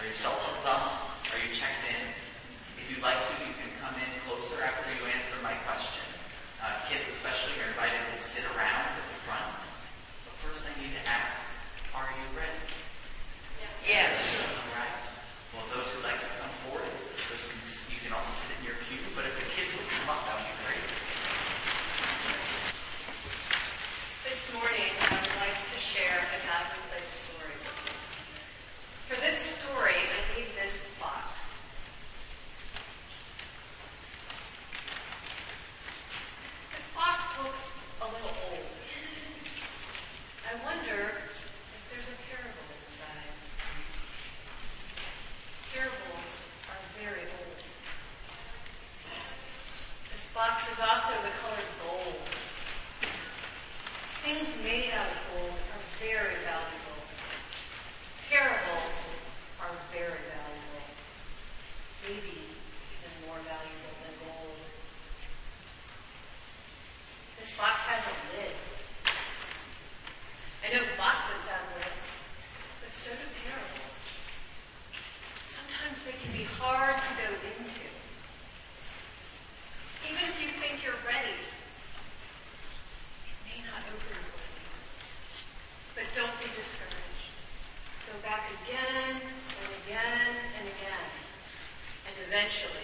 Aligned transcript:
or 0.00 0.06
your 0.06 0.16
cell 0.16 0.32
phone's 0.32 0.64
is 0.64 0.66
off, 0.66 1.20
or 1.28 1.36
you 1.44 1.52
checked 1.52 1.84
in. 1.92 2.00
If 2.80 2.88
you'd 2.88 3.04
like 3.04 3.20
to 3.20 3.39
Made 54.70 54.84
have 54.90 55.10
a 55.10 55.18
goal, 55.34 55.50
a 55.50 55.78
very 55.98 56.39
potentially 92.50 92.79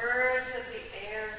birds 0.00 0.48
of 0.54 0.64
the 0.72 1.08
air 1.08 1.30